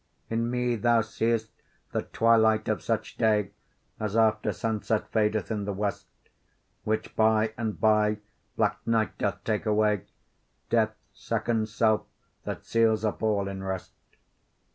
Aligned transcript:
In 0.31 0.49
me 0.49 0.75
thou 0.77 1.01
see'st 1.01 1.51
the 1.91 2.01
twilight 2.01 2.67
of 2.67 2.81
such 2.81 3.17
day 3.17 3.51
As 3.99 4.17
after 4.17 4.51
sunset 4.51 5.07
fadeth 5.11 5.51
in 5.51 5.65
the 5.65 5.73
west; 5.73 6.07
Which 6.83 7.15
by 7.15 7.53
and 7.55 7.79
by 7.79 8.17
black 8.57 8.79
night 8.87 9.15
doth 9.19 9.43
take 9.43 9.67
away, 9.67 10.05
Death's 10.71 10.97
second 11.13 11.69
self, 11.69 12.07
that 12.45 12.65
seals 12.65 13.05
up 13.05 13.21
all 13.21 13.47
in 13.47 13.61
rest. 13.63 13.91